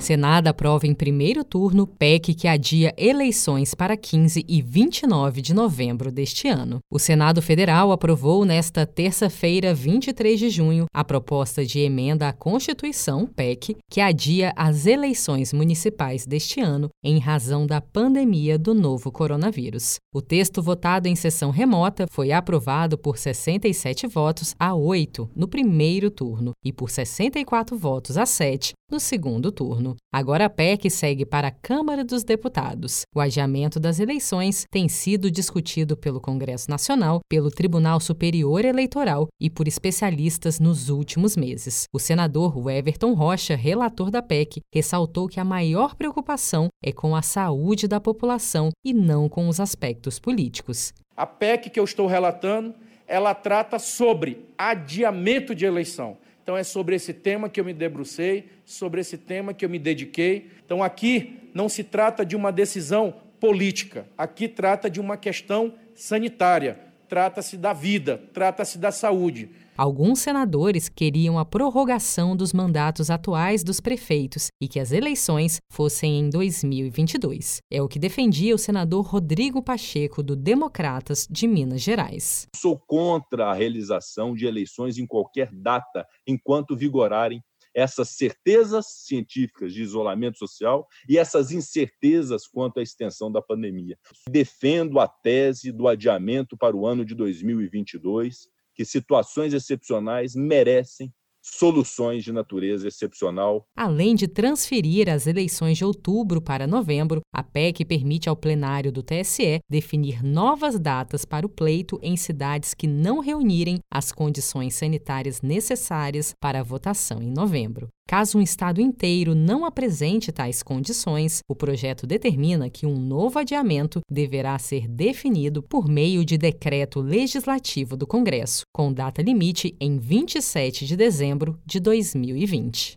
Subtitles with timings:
[0.00, 6.10] Senado aprova em primeiro turno PEC que adia eleições para 15 e 29 de novembro
[6.10, 6.78] deste ano.
[6.90, 13.26] O Senado Federal aprovou nesta terça-feira, 23 de junho, a proposta de emenda à Constituição,
[13.26, 19.96] PEC, que adia as eleições municipais deste ano em razão da pandemia do novo coronavírus.
[20.14, 26.10] O texto votado em sessão remota foi aprovado por 67 votos a 8 no primeiro
[26.10, 29.89] turno e por 64 votos a 7 no segundo turno.
[30.12, 33.02] Agora a PEC segue para a Câmara dos Deputados.
[33.14, 39.48] O adiamento das eleições tem sido discutido pelo Congresso Nacional, pelo Tribunal Superior Eleitoral e
[39.48, 41.84] por especialistas nos últimos meses.
[41.92, 47.22] O senador Everton Rocha, relator da PEC, ressaltou que a maior preocupação é com a
[47.22, 50.92] saúde da população e não com os aspectos políticos.
[51.16, 52.74] A PEC que eu estou relatando,
[53.06, 56.16] ela trata sobre adiamento de eleição.
[56.42, 59.78] Então é sobre esse tema que eu me debrucei, sobre esse tema que eu me
[59.78, 60.50] dediquei.
[60.64, 66.78] Então aqui não se trata de uma decisão política, aqui trata de uma questão sanitária,
[67.10, 69.50] trata-se da vida, trata-se da saúde.
[69.76, 76.20] Alguns senadores queriam a prorrogação dos mandatos atuais dos prefeitos e que as eleições fossem
[76.20, 77.58] em 2022.
[77.72, 82.46] É o que defendia o senador Rodrigo Pacheco, do Democratas de Minas Gerais.
[82.54, 87.42] Sou contra a realização de eleições em qualquer data enquanto vigorarem
[87.74, 93.98] essas certezas científicas de isolamento social e essas incertezas quanto à extensão da pandemia.
[94.28, 101.12] Defendo a tese do adiamento para o ano de 2022 que situações excepcionais merecem
[101.42, 103.64] soluções de natureza excepcional.
[103.76, 109.02] Além de transferir as eleições de outubro para novembro, a PEC permite ao plenário do
[109.02, 115.42] TSE definir novas datas para o pleito em cidades que não reunirem as condições sanitárias
[115.42, 117.88] necessárias para a votação em novembro.
[118.10, 124.00] Caso um estado inteiro não apresente tais condições, o projeto determina que um novo adiamento
[124.10, 130.86] deverá ser definido por meio de decreto legislativo do Congresso, com data limite em 27
[130.86, 132.96] de dezembro de 2020.